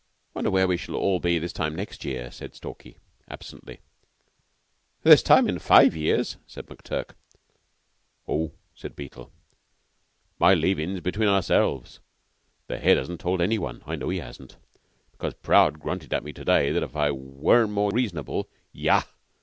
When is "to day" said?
16.33-16.71